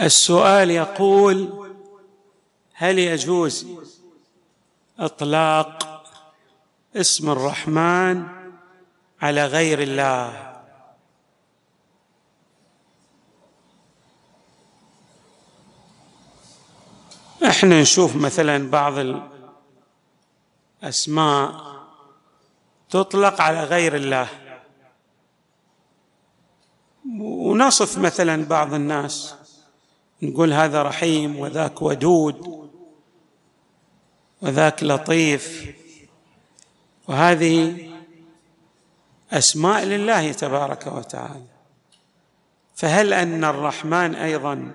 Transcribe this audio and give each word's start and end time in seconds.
السؤال 0.00 0.70
يقول 0.70 1.68
هل 2.72 2.98
يجوز 2.98 3.66
إطلاق 4.98 6.04
اسم 6.96 7.30
الرحمن 7.30 8.26
على 9.22 9.46
غير 9.46 9.82
الله؟ 9.82 10.48
إحنا 17.44 17.80
نشوف 17.80 18.16
مثلا 18.16 18.70
بعض 18.70 18.94
الأسماء 20.82 21.68
تطلق 22.90 23.40
على 23.40 23.64
غير 23.64 23.96
الله. 23.96 24.28
ونصف 27.20 27.98
مثلا 27.98 28.44
بعض 28.44 28.74
الناس 28.74 29.34
نقول 30.22 30.52
هذا 30.52 30.82
رحيم 30.82 31.38
وذاك 31.38 31.82
ودود 31.82 32.68
وذاك 34.42 34.82
لطيف. 34.82 35.74
وهذه 37.08 37.88
أسماء 39.32 39.84
لله 39.84 40.32
تبارك 40.32 40.86
وتعالى. 40.86 41.46
فهل 42.74 43.12
أن 43.12 43.44
الرحمن 43.44 44.14
أيضا 44.14 44.74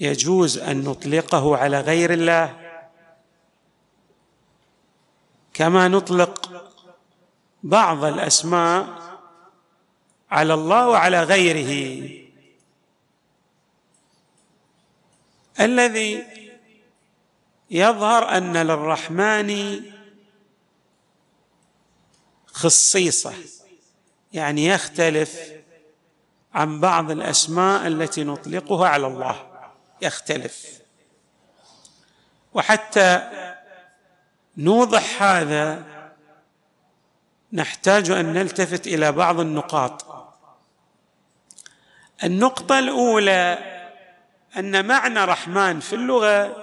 يجوز 0.00 0.58
أن 0.58 0.84
نطلقه 0.84 1.56
على 1.56 1.80
غير 1.80 2.12
الله؟ 2.12 2.56
كما 5.54 5.88
نطلق 5.88 6.62
بعض 7.62 8.04
الأسماء 8.04 8.86
على 10.30 10.54
الله 10.54 10.88
وعلى 10.88 11.22
غيره. 11.22 12.27
الذي 15.60 16.24
يظهر 17.70 18.36
أن 18.36 18.56
للرحمن 18.56 19.80
خصيصة 22.46 23.34
يعني 24.32 24.66
يختلف 24.66 25.52
عن 26.54 26.80
بعض 26.80 27.10
الأسماء 27.10 27.86
التي 27.86 28.24
نطلقها 28.24 28.88
على 28.88 29.06
الله. 29.06 29.46
يختلف. 30.02 30.78
وحتى 32.54 33.30
نوضح 34.56 35.22
هذا 35.22 35.84
نحتاج 37.52 38.10
أن 38.10 38.32
نلتفت 38.32 38.86
إلى 38.86 39.12
بعض 39.12 39.40
النقاط. 39.40 40.06
النقطة 42.24 42.78
الأولى 42.78 43.77
أن 44.56 44.86
معنى 44.86 45.24
رحمن 45.24 45.80
في 45.80 45.92
اللغة 45.92 46.56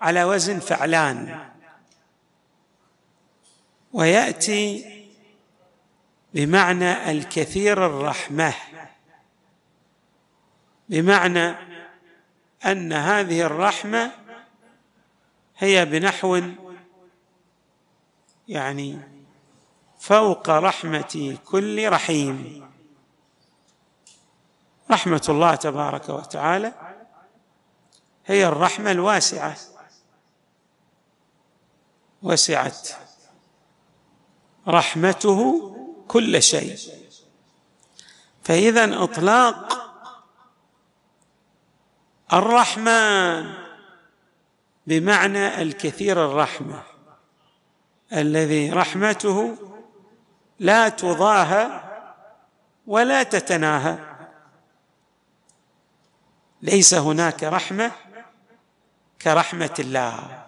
على 0.00 0.24
وزن 0.24 0.58
فعلان. 0.58 1.48
ويأتي 3.92 4.92
بمعنى 6.34 7.10
الكثير 7.10 7.86
الرحمة. 7.86 8.54
بمعنى 10.88 11.54
أن 12.66 12.92
هذه 12.92 13.42
الرحمة 13.42 14.12
هي 15.58 15.84
بنحو 15.84 16.40
يعني 18.48 18.98
فوق 20.00 20.50
رحمة 20.50 21.38
كل 21.44 21.88
رحيم. 21.88 22.62
رحمة 24.90 25.26
الله 25.28 25.54
تبارك 25.54 26.08
وتعالى 26.08 26.91
هي 28.26 28.46
الرحمة 28.46 28.90
الواسعة. 28.90 29.56
وسعت 32.22 32.88
رحمته 34.68 35.68
كل 36.08 36.42
شيء. 36.42 36.78
فإذا 38.44 39.04
إطلاق 39.04 39.82
الرحمن 42.32 43.54
بمعنى 44.86 45.62
الكثير 45.62 46.24
الرحمة 46.24 46.82
الذي 48.12 48.70
رحمته 48.70 49.56
لا 50.58 50.88
تضاهى 50.88 51.82
ولا 52.86 53.22
تتناهى. 53.22 53.98
ليس 56.62 56.94
هناك 56.94 57.42
رحمة 57.42 57.92
كرحمة 59.24 59.74
الله. 59.78 60.46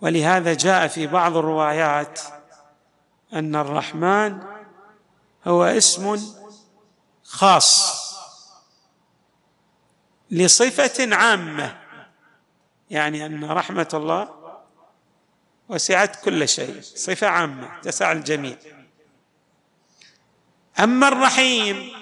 ولهذا 0.00 0.54
جاء 0.54 0.88
في 0.88 1.06
بعض 1.06 1.36
الروايات 1.36 2.20
أن 3.32 3.56
الرحمن 3.56 4.42
هو 5.46 5.64
اسم 5.64 6.34
خاص 7.24 8.02
لصفة 10.30 11.16
عامة 11.16 11.78
يعني 12.90 13.26
أن 13.26 13.44
رحمة 13.44 13.88
الله 13.94 14.28
وسعت 15.68 16.24
كل 16.24 16.48
شيء 16.48 16.80
صفة 16.80 17.26
عامة 17.26 17.80
تسع 17.80 18.12
الجميع. 18.12 18.56
أما 20.80 21.08
الرحيم 21.08 21.92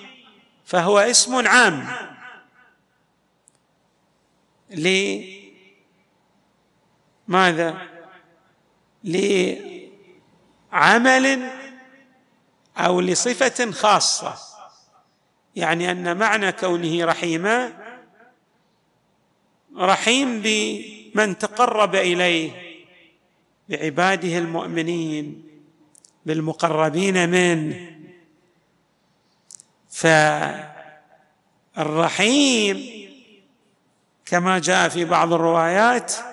فهو 0.64 0.98
اسم 0.98 1.48
عام 1.48 1.88
لماذا 7.30 7.78
لعمل 10.72 11.50
أو 12.76 13.00
لصفة 13.00 13.70
خاصة. 13.70 14.34
يعني 15.56 15.90
أن 15.90 16.16
معنى 16.16 16.52
كونه 16.52 17.04
رحيما 17.04 17.72
رحيم 19.76 20.42
بمن 20.44 21.38
تقرب 21.38 21.94
إليه 21.94 22.52
بعباده 23.68 24.38
المؤمنين 24.38 25.44
بالمقربين 26.26 27.28
منه. 27.28 27.90
فالرحيم 31.76 33.00
كما 34.24 34.58
جاء 34.58 34.88
في 34.88 35.04
بعض 35.04 35.32
الروايات 35.32 36.29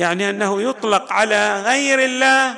يعني 0.00 0.30
أنه 0.30 0.62
يطلق 0.62 1.12
على 1.12 1.62
غير 1.62 2.04
الله 2.04 2.56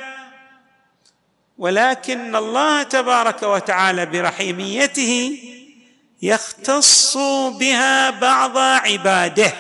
ولكن 1.58 2.36
الله 2.36 2.82
تبارك 2.82 3.42
وتعالى 3.42 4.06
برحيميته 4.06 5.38
يختص 6.22 7.16
بها 7.58 8.10
بعض 8.10 8.58
عباده. 8.58 9.52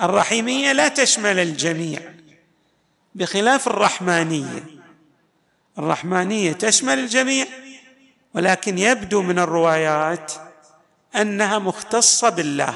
الرحيمية 0.00 0.72
لا 0.72 0.88
تشمل 0.88 1.38
الجميع 1.38 2.00
بخلاف 3.14 3.66
الرحمانية. 3.66 4.64
الرحمانية 5.78 6.52
تشمل 6.52 6.98
الجميع 6.98 7.46
ولكن 8.34 8.78
يبدو 8.78 9.22
من 9.22 9.38
الروايات 9.38 10.32
أنها 11.16 11.58
مختصة 11.58 12.28
بالله 12.28 12.74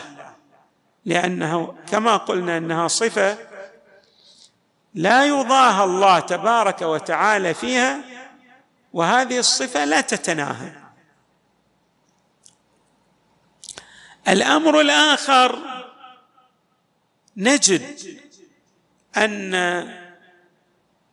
لأنه 1.04 1.74
كما 1.90 2.16
قلنا 2.16 2.58
أنها 2.58 2.88
صفة 2.88 3.47
لا 4.94 5.26
يضاهى 5.26 5.84
الله 5.84 6.20
تبارك 6.20 6.82
وتعالى 6.82 7.54
فيها 7.54 8.00
وهذه 8.92 9.38
الصفة 9.38 9.84
لا 9.84 10.00
تتناهى. 10.00 10.72
الأمر 14.28 14.80
الآخر 14.80 15.58
نجد 17.36 18.20
أن 19.16 19.54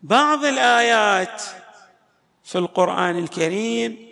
بعض 0.03 0.45
الآيات 0.45 1.41
في 2.43 2.57
القرآن 2.57 3.17
الكريم 3.17 4.09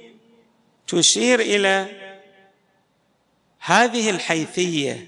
تشير 0.87 1.39
إلى 1.39 2.03
هذه 3.59 4.09
الحيثية 4.09 5.07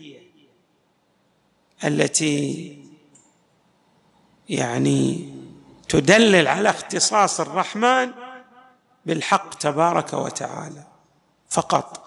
التي 1.84 2.78
يعني 4.50 5.30
تدلل 5.90 6.48
على 6.48 6.70
اختصاص 6.70 7.40
الرحمن 7.40 8.12
بالحق 9.06 9.54
تبارك 9.54 10.14
وتعالى 10.14 10.84
فقط. 11.50 12.06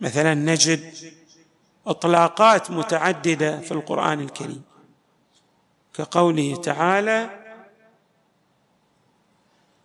مثلا 0.00 0.34
نجد 0.34 0.94
اطلاقات 1.86 2.70
متعددة 2.70 3.60
في 3.60 3.72
القرآن 3.72 4.20
الكريم 4.20 4.62
كقوله 5.94 6.56
تعالى 6.56 7.30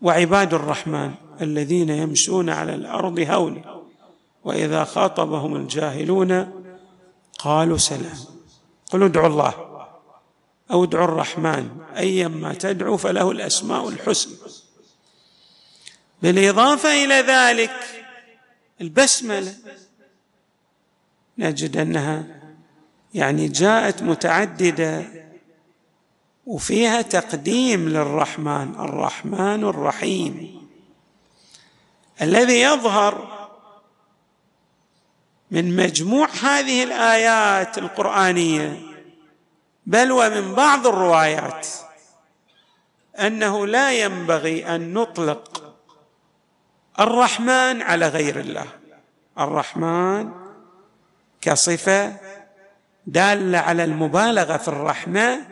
وعباد 0.01 0.53
الرحمن 0.53 1.13
الذين 1.41 1.89
يمشون 1.89 2.49
على 2.49 2.75
الأرض 2.75 3.19
هونا 3.19 3.81
وإذا 4.43 4.83
خاطبهم 4.83 5.55
الجاهلون 5.55 6.63
قالوا 7.39 7.77
سلام. 7.77 8.17
قل 8.91 9.03
ادعوا 9.03 9.27
الله. 9.27 9.68
أو 10.71 10.83
ادعوا 10.83 11.05
الرحمن 11.05 11.69
ايما 11.97 12.53
تدعو 12.53 12.97
فله 12.97 13.31
الأسماء 13.31 13.89
الحسنى. 13.89 14.35
بالإضافة 16.21 17.05
إلى 17.05 17.13
ذلك 17.13 18.05
البسملة 18.81 19.55
نجد 21.37 21.77
أنها 21.77 22.25
يعني 23.13 23.47
جاءت 23.47 24.03
متعددة 24.03 25.05
وفيها 26.45 27.01
تقديم 27.01 27.89
للرحمن 27.89 28.75
الرحمن 28.79 29.63
الرحيم. 29.63 30.59
الذي 32.21 32.61
يظهر 32.61 33.39
من 35.51 35.75
مجموع 35.75 36.29
هذه 36.43 36.83
الآيات 36.83 37.77
القرآنية 37.77 38.88
بل 39.89 40.11
ومن 40.11 40.53
بعض 40.53 40.87
الروايات 40.87 41.67
أنه 43.19 43.67
لا 43.67 43.91
ينبغي 43.91 44.75
أن 44.75 44.93
نطلق 44.93 45.75
الرحمن 46.99 47.81
على 47.81 48.07
غير 48.07 48.39
الله. 48.39 48.67
الرحمن 49.39 50.31
كصفة 51.41 52.17
دالة 53.07 53.57
على 53.57 53.83
المبالغة 53.83 54.57
في 54.57 54.67
الرحمه 54.67 55.47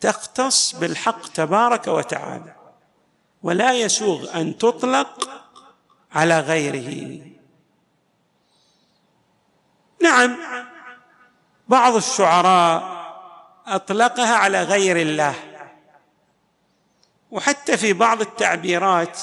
تختص 0.00 0.74
بالحق 0.74 1.28
تبارك 1.28 1.86
وتعالى 1.86 2.54
ولا 3.42 3.72
يسوغ 3.72 4.40
أن 4.40 4.58
تطلق 4.58 5.30
على 6.12 6.40
غيره. 6.40 7.20
نعم 10.02 10.36
بعض 11.68 11.94
الشعراء 11.96 12.93
أطلقها 13.66 14.36
على 14.36 14.62
غير 14.62 14.96
الله. 14.96 15.34
وحتى 17.30 17.76
في 17.76 17.92
بعض 17.92 18.20
التعبيرات 18.20 19.20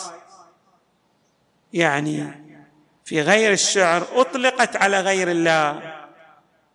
يعني 1.74 2.42
في 3.06 3.22
غير 3.22 3.52
الشعر 3.52 4.08
أطلقت 4.12 4.76
على 4.76 5.02
غير 5.02 5.32
الله. 5.32 5.94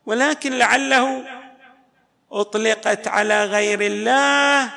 ولكن 0.06 0.52
لعله 0.52 1.24
أطلقت 2.32 3.08
على 3.08 3.44
غير 3.44 3.80
الله 3.80 4.70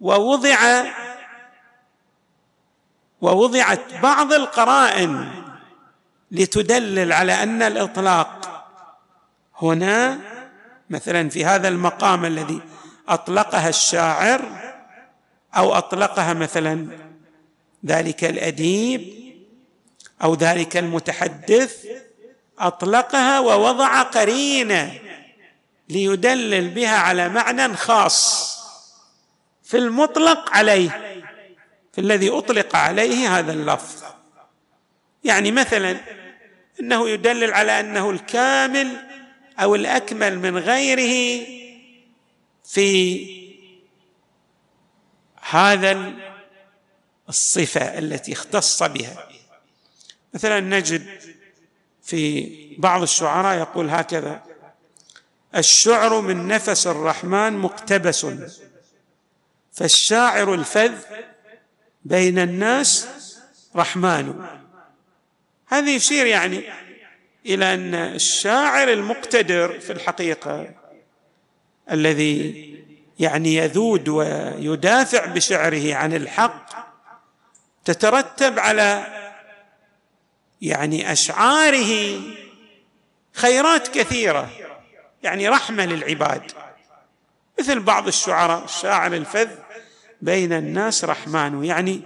ووضع 0.00 0.84
ووضعت 3.20 3.94
بعض 4.02 4.32
القرائن 4.32 5.30
لتدلل 6.30 7.12
على 7.12 7.42
أن 7.42 7.62
الإطلاق 7.62 8.66
هنا 9.62 10.18
مثلا 10.90 11.28
في 11.28 11.44
هذا 11.44 11.68
المقام 11.68 12.24
الذي 12.24 12.60
أطلقها 13.08 13.68
الشاعر 13.68 14.42
أو 15.56 15.74
أطلقها 15.74 16.34
مثلا 16.34 16.88
ذلك 17.86 18.24
الأديب 18.24 19.26
أو 20.22 20.34
ذلك 20.34 20.76
المتحدث 20.76 21.86
أطلقها 22.58 23.40
ووضع 23.40 24.02
قرينة 24.02 25.00
ليدلل 25.88 26.68
بها 26.68 26.96
على 26.96 27.28
معنى 27.28 27.76
خاص 27.76 28.56
في 29.62 29.76
المطلق 29.76 30.50
عليه 30.50 30.90
في 31.92 32.00
الذي 32.00 32.30
أطلق 32.30 32.76
عليه 32.76 33.38
هذا 33.38 33.52
اللفظ. 33.52 34.02
يعني 35.24 35.52
مثلا 35.52 35.96
إنه 36.80 37.08
يدلل 37.08 37.54
على 37.54 37.80
أنه 37.80 38.10
الكامل 38.10 39.15
أو 39.58 39.74
الأكمل 39.74 40.38
من 40.38 40.58
غيره 40.58 41.46
في 42.64 43.46
هذا 45.40 46.12
الصفة 47.28 47.98
التي 47.98 48.32
اختص 48.32 48.82
بها. 48.82 49.28
مثلا 50.34 50.60
نجد 50.60 51.06
في 52.02 52.76
بعض 52.78 53.02
الشعراء 53.02 53.58
يقول 53.58 53.90
هكذا 53.90 54.42
الشعر 55.56 56.20
من 56.20 56.48
نفس 56.48 56.86
الرحمن 56.86 57.52
مقتبس 57.52 58.26
فالشاعر 59.72 60.54
الفذ 60.54 60.94
بين 62.04 62.38
الناس 62.38 63.08
رحمن. 63.76 64.46
هذا 65.66 65.90
يشير 65.90 66.26
يعني 66.26 66.85
إلى 67.46 67.74
أن 67.74 67.94
الشاعر 67.94 68.92
المقتدر 68.92 69.80
في 69.80 69.92
الحقيقة 69.92 70.68
الذي 71.90 72.66
يعني 73.18 73.54
يذود 73.54 74.08
ويدافع 74.08 75.26
بشعره 75.26 75.94
عن 75.94 76.14
الحق 76.14 76.70
تترتب 77.84 78.58
على 78.58 79.06
يعني 80.62 81.12
أشعاره 81.12 82.20
خيرات 83.32 83.88
كثيرة 83.88 84.50
يعني 85.22 85.48
رحمة 85.48 85.86
للعباد. 85.86 86.52
مثل 87.58 87.80
بعض 87.80 88.06
الشعراء 88.06 88.64
الشاعر 88.64 89.14
الفذ 89.14 89.48
بين 90.22 90.52
الناس 90.52 91.04
رحمن 91.04 91.64
يعني 91.64 92.00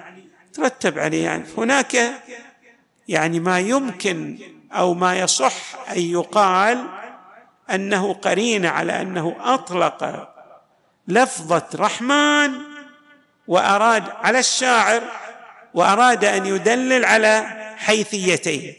ترتب 0.53 0.99
عليه 0.99 1.25
يعني 1.25 1.45
هناك 1.59 1.97
يعني 3.09 3.41
ما 3.41 3.61
يمكن 3.61 4.39
أو 4.73 4.95
ما 4.95 5.19
يصح 5.19 5.55
أن 5.91 6.01
يقال 6.01 6.85
أنه 7.71 8.13
قرين 8.15 8.67
على 8.67 9.01
أنه 9.03 9.37
أطلق 9.41 10.29
لفظة 11.09 11.67
رحمن 11.75 12.53
وأراد 13.49 14.05
على 14.09 14.39
الشاعر 14.39 15.03
وأراد 15.75 16.25
أن 16.25 16.47
يدلل 16.47 17.05
على 17.05 17.47
حيثيتين. 17.77 18.75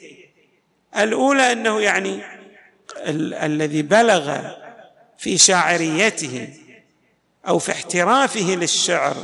الأولى 0.97 1.51
أنه 1.51 1.81
يعني 1.81 2.21
ال- 2.97 3.33
الذي 3.33 3.81
بلغ 3.81 4.38
في 5.17 5.38
شاعريته 5.38 6.49
أو 7.47 7.59
في 7.59 7.71
احترافه 7.71 8.55
للشعر 8.55 9.15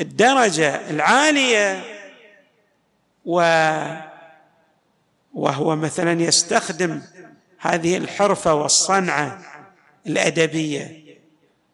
الدرجة 0.00 0.90
العالية 0.90 1.82
و 3.24 3.40
وهو 5.38 5.76
مثلا 5.76 6.22
يستخدم 6.22 7.02
هذه 7.58 7.96
الحرفة 7.96 8.54
والصنعة 8.54 9.42
الأدبية 10.06 11.04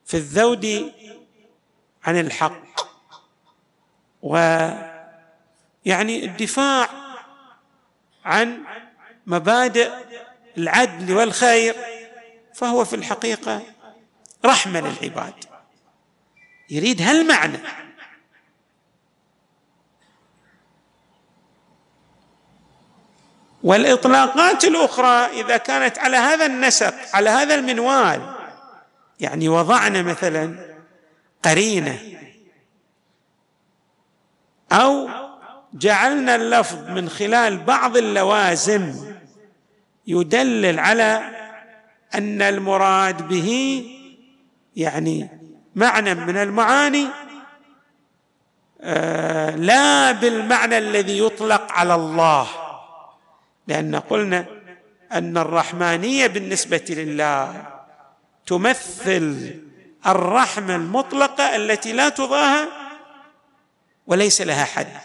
في 0.07 0.17
الذود 0.17 0.93
عن 2.05 2.21
الحق. 2.21 2.65
ويعني 4.23 5.05
الدفاع 6.25 6.89
عن 8.25 8.63
مبادئ 9.27 9.91
العدل 10.59 11.17
والخير 11.17 11.77
فهو 12.55 12.85
في 12.85 12.97
الحقيقة 12.97 13.63
رحمة 14.45 14.81
للعباد. 14.81 15.35
يريد 16.71 17.03
هالمعنى. 17.03 17.59
والإطلاقات 23.65 24.65
الأخرى 24.65 25.41
إذا 25.41 25.57
كانت 25.57 25.99
على 25.99 26.17
هذا 26.17 26.47
النسق 26.47 26.95
على 27.15 27.31
هذا 27.31 27.55
المنوال. 27.55 28.21
يعني 29.21 29.49
وضعنا 29.49 30.03
مثلا 30.03 30.55
قرينة. 31.43 31.99
أو 34.73 35.09
جعلنا 35.75 36.35
اللفظ 36.35 36.91
من 36.91 37.09
خلال 37.09 37.59
بعض 37.59 37.97
اللوازم 37.97 38.95
يدلل 40.07 40.79
على 40.79 41.23
أن 42.15 42.43
المراد 42.43 43.29
به 43.29 43.85
يعني 44.77 45.29
معنى 45.75 46.15
من 46.15 46.37
المعاني 46.37 47.07
آه، 48.81 49.57
لا 49.57 50.13
بالمعنى 50.13 50.79
الذي 50.79 51.19
يطلق 51.19 51.73
على 51.73 51.95
الله. 51.95 52.64
لأن 53.67 53.97
قلنا 53.97 54.47
أن 55.13 55.39
الرحمانية 55.39 56.27
بالنسبة 56.27 56.85
لله 56.89 57.67
تمثل 58.47 59.55
الرحمة 60.07 60.77
المطلقة 60.77 61.57
التي 61.57 61.93
لا 61.93 62.09
تضاهى 62.09 62.69
وليس 64.07 64.41
لها 64.41 64.65
حد. 64.65 64.99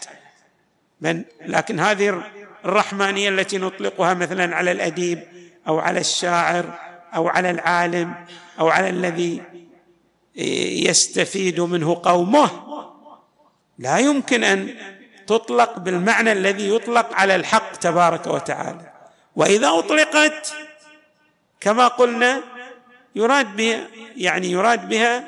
من 1.00 1.24
لكن 1.46 1.80
هذه 1.80 2.22
الرحمانية 2.64 3.28
التي 3.28 3.58
نطلقها 3.58 4.14
مثلا 4.14 4.56
على 4.56 4.72
الأديب 4.72 5.22
أو 5.68 5.78
على 5.78 6.00
الشاعر 6.00 6.78
أو 7.14 7.28
على 7.28 7.50
العالم 7.50 8.14
أو 8.60 8.68
على 8.68 8.88
الذي 8.88 9.42
يستفيد 10.86 11.60
منه 11.60 12.00
قومه 12.04 12.50
لا 13.78 13.98
يمكن 13.98 14.44
أن 14.44 14.74
تطلق 15.26 15.78
بالمعنى 15.78 16.32
الذي 16.32 16.74
يطلق 16.74 17.14
على 17.14 17.34
الحق 17.34 17.72
تبارك 17.72 18.26
وتعالى. 18.26 18.92
وإذا 19.36 19.68
أطلقت 19.68 20.52
كما 21.60 21.88
قلنا 21.88 22.42
يراد 23.14 23.56
بها 23.56 23.86
يعني 24.16 24.50
يراد 24.50 24.88
بها 24.88 25.24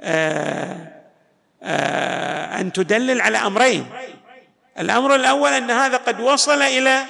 آه، 0.00 0.88
آه، 1.62 2.60
أن 2.60 2.72
تدلل 2.72 3.20
على 3.20 3.38
أمرين. 3.38 3.86
الأمر 4.78 5.14
الأول 5.14 5.52
أن 5.52 5.70
هذا 5.70 5.96
قد 5.96 6.20
وصل 6.20 6.62
إلى 6.62 7.04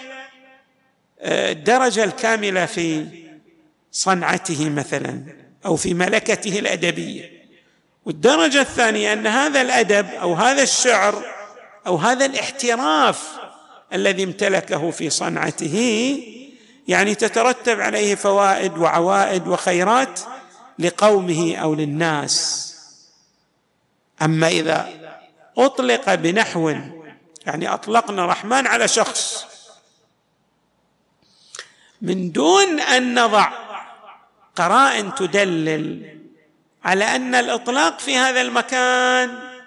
آه، 1.20 1.52
الدرجة 1.52 2.04
الكاملة 2.04 2.66
في 2.66 3.06
صنعته 3.92 4.70
مثلا 4.70 5.22
أو 5.66 5.76
في 5.76 5.94
ملكته 5.94 6.58
الأدبية. 6.58 7.38
والدرجة 8.04 8.60
الثانية 8.60 9.12
أن 9.12 9.26
هذا 9.26 9.60
الأدب 9.60 10.06
أو 10.14 10.34
هذا 10.34 10.62
الشعر 10.62 11.37
أو 11.88 11.96
هذا 11.96 12.26
الاحتراف 12.26 13.32
الذي 13.92 14.24
امتلكه 14.24 14.90
في 14.90 15.10
صنعته 15.10 16.18
يعني 16.88 17.14
تترتب 17.14 17.80
عليه 17.80 18.14
فوائد 18.14 18.78
وعوائد 18.78 19.48
وخيرات 19.48 20.20
لقومه 20.78 21.56
أو 21.56 21.74
للناس. 21.74 22.64
أما 24.22 24.48
إذا 24.48 24.88
أطلق 25.58 26.14
بنحو 26.14 26.68
يعني 27.46 27.74
أطلقنا 27.74 28.26
رحمن 28.26 28.66
على 28.66 28.88
شخص 28.88 29.44
من 32.02 32.32
دون 32.32 32.80
أن 32.80 33.24
نضع 33.24 33.50
قرائن 34.56 35.14
تدلل 35.14 36.18
على 36.84 37.04
أن 37.04 37.34
الإطلاق 37.34 37.98
في 37.98 38.16
هذا 38.16 38.40
المكان 38.40 39.57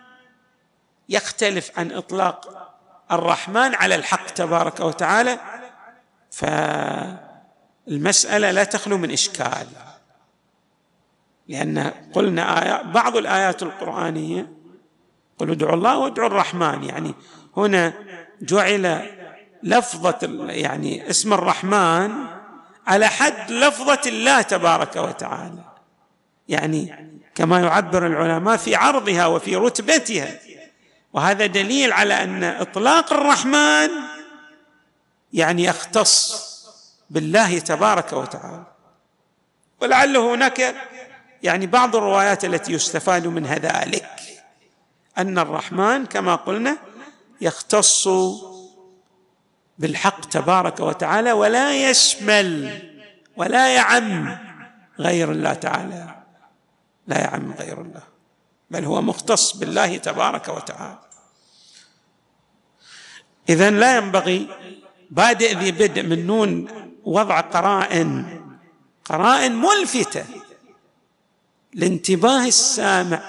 يختلف 1.11 1.79
عن 1.79 1.91
إطلاق 1.91 2.71
الرحمن 3.11 3.75
على 3.75 3.95
الحق 3.95 4.25
تبارك 4.25 4.79
وتعالى 4.79 5.39
فالمسألة 7.87 8.51
لا 8.51 8.63
تخلو 8.63 8.97
من 8.97 9.11
إشكال. 9.11 9.67
لأن 11.47 11.91
قلنا 12.13 12.63
آيات 12.63 12.85
بعض 12.85 13.17
الآيات 13.17 13.63
القرآنية 13.63 14.51
قل 15.37 15.51
ادعوا 15.51 15.73
الله 15.73 15.97
وادعوا 15.97 16.27
الرحمن 16.27 16.83
يعني 16.83 17.13
هنا 17.57 17.93
جعل 18.41 19.09
لفظة 19.63 20.19
يعني 20.49 21.09
اسم 21.09 21.33
الرحمن 21.33 22.11
على 22.87 23.07
حد 23.07 23.51
لفظة 23.51 24.01
الله 24.05 24.41
تبارك 24.41 24.95
وتعالى. 24.95 25.63
يعني 26.47 27.11
كما 27.35 27.59
يعبر 27.59 28.07
العلماء 28.07 28.57
في 28.57 28.75
عرضها 28.75 29.25
وفي 29.25 29.55
رتبتها. 29.55 30.39
وهذا 31.13 31.45
دليل 31.45 31.93
على 31.93 32.23
أن 32.23 32.43
إطلاق 32.43 33.13
الرحمن 33.13 33.89
يعني 35.33 35.63
يختص 35.63 36.51
بالله 37.09 37.59
تبارك 37.59 38.13
وتعالى. 38.13 38.63
ولعل 39.81 40.17
هناك 40.17 40.75
يعني 41.43 41.67
بعض 41.67 41.95
الروايات 41.95 42.45
التي 42.45 42.73
يستفاد 42.73 43.27
منها 43.27 43.55
ذلك 43.55 44.09
أن 45.17 45.39
الرحمن 45.39 46.05
كما 46.05 46.35
قلنا 46.35 46.77
يختص 47.41 48.07
بالحق 49.77 50.19
تبارك 50.19 50.79
وتعالى 50.79 51.31
ولا 51.31 51.89
يشمل 51.89 52.81
ولا 53.37 53.75
يعم 53.75 54.37
غير 54.99 55.31
الله 55.31 55.53
تعالى. 55.53 56.15
لا 57.07 57.19
يعم 57.19 57.53
غير 57.59 57.81
الله. 57.81 58.10
بل 58.71 58.85
هو 58.85 59.01
مختص 59.01 59.57
بالله 59.57 59.97
تبارك 59.97 60.47
وتعالى. 60.47 60.99
اذا 63.49 63.69
لا 63.69 63.97
ينبغي 63.97 64.47
بادئ 65.09 65.57
ذي 65.57 65.71
بدء 65.71 66.03
من 66.03 66.27
نون 66.27 66.67
وضع 67.03 67.39
قرائن 67.39 68.41
قرائن 69.05 69.55
ملفتة 69.55 70.25
لانتباه 71.73 72.45
السامع 72.47 73.21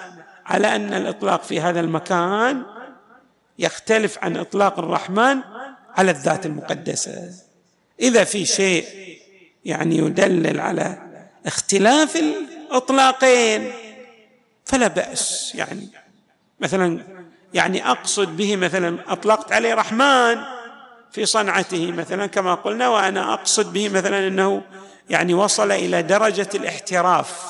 على 0.47 0.77
أن 0.77 0.95
الإطلاق 0.95 1.43
في 1.43 1.61
هذا 1.61 1.81
المكان 1.81 2.63
يختلف 3.59 4.19
عن 4.19 4.37
إطلاق 4.37 4.79
الرحمن 4.79 5.41
على 5.97 6.11
الذات 6.11 6.47
المقدسة. 6.47 7.31
إذا 8.01 8.25
في 8.25 8.47
شيء 8.47 8.87
يعني 9.65 9.97
يدلل 9.97 10.61
على 10.61 11.03
اختلاف 11.47 12.17
الإطلاقين 12.17 13.82
فلا 14.73 14.89
بأس 14.89 15.53
يعني 15.55 15.89
مثلا 16.61 17.05
يعني 17.55 17.91
أقصد 17.91 18.37
به 18.37 18.57
مثلا 18.57 19.13
أطلقت 19.13 19.53
عليه 19.53 19.75
رحمن 19.75 20.39
في 21.11 21.27
صنعته 21.27 21.93
مثلا 21.93 22.27
كما 22.27 22.55
قلنا 22.55 22.89
وأنا 22.89 23.35
أقصد 23.35 23.73
به 23.73 23.89
مثلا 23.89 24.27
أنه 24.27 24.63
يعني 25.11 25.35
وصل 25.35 25.73
إلى 25.73 26.03
درجة 26.03 26.49
الاحتراف 26.55 27.45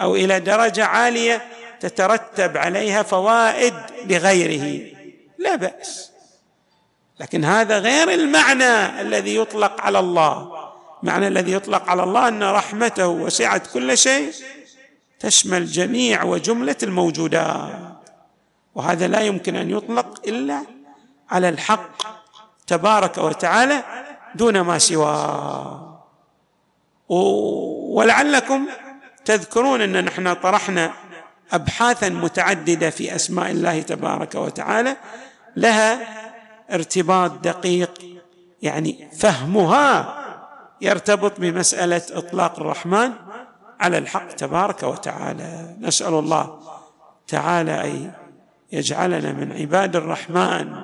أو 0.00 0.16
إلى 0.16 0.40
درجة 0.40 0.84
عالية 0.84 1.42
تترتب 1.80 2.56
عليها 2.56 3.02
فوائد 3.02 3.74
لغيره. 4.06 4.92
لا 5.38 5.56
بأس. 5.56 6.10
لكن 7.20 7.44
هذا 7.44 7.78
غير 7.78 8.10
المعنى 8.10 9.00
الذي 9.00 9.36
يطلق 9.36 9.80
على 9.80 9.98
الله. 9.98 10.52
المعنى 11.02 11.28
الذي 11.28 11.52
يطلق 11.52 11.90
على 11.90 12.02
الله 12.02 12.28
أن 12.28 12.42
رحمته 12.42 13.06
وسعت 13.06 13.66
كل 13.66 13.98
شيء 13.98 14.32
تشمل 15.22 15.66
جميع 15.66 16.22
وجملة 16.22 16.76
الموجودات 16.82 18.10
وهذا 18.74 19.06
لا 19.08 19.20
يمكن 19.20 19.56
أن 19.56 19.70
يطلق 19.70 20.20
إلا 20.28 20.62
على 21.30 21.48
الحق 21.48 22.02
تبارك 22.66 23.18
وتعالى 23.18 23.82
دون 24.34 24.60
ما 24.60 24.78
سواه. 24.78 26.04
ولعلكم 27.08 28.66
تذكرون 29.24 29.80
أن 29.80 30.04
نحن 30.04 30.34
طرحنا 30.34 30.92
ابحاثا 31.52 32.08
متعددة 32.08 32.90
في 32.90 33.14
أسماء 33.14 33.50
الله 33.50 33.82
تبارك 33.82 34.34
وتعالى 34.34 34.96
لها 35.56 35.98
ارتباط 36.74 37.30
دقيق 37.30 38.20
يعني 38.62 39.08
فهمها 39.18 40.18
يرتبط 40.80 41.40
بمسألة 41.40 42.02
إطلاق 42.10 42.60
الرحمن 42.60 43.12
على 43.82 43.98
الحق 43.98 44.28
تبارك 44.28 44.82
وتعالى. 44.82 45.76
نسأل 45.80 46.14
الله 46.14 46.58
تعالى 47.28 47.84
أن 47.84 48.12
يجعلنا 48.72 49.32
من 49.32 49.52
عباد 49.52 49.96
الرحمن 49.96 50.74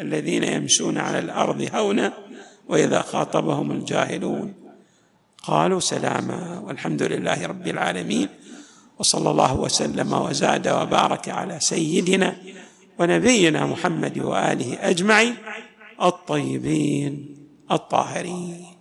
الذين 0.00 0.44
يمشون 0.44 0.98
على 0.98 1.18
الأرض 1.18 1.68
هونا 1.74 2.12
وإذا 2.68 3.02
خاطبهم 3.02 3.70
الجاهلون 3.70 4.54
قالوا 5.42 5.80
سلاما 5.80 6.62
والحمد 6.64 7.02
لله 7.02 7.46
رب 7.46 7.68
العالمين 7.68 8.28
وصلى 8.98 9.30
الله 9.30 9.60
وسلم 9.60 10.12
وزاد 10.12 10.68
وبارك 10.68 11.28
على 11.28 11.60
سيدنا 11.60 12.36
ونبينا 12.98 13.66
محمد 13.66 14.18
وآله 14.18 14.78
أجمعين 14.80 15.34
الطيبين 16.02 17.36
الطاهرين. 17.72 18.73